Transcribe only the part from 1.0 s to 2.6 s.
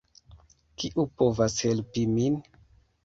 povas helpi min?